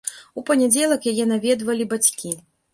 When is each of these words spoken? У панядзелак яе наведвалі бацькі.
У 0.39 0.43
панядзелак 0.47 1.01
яе 1.13 1.29
наведвалі 1.35 1.91
бацькі. 1.95 2.37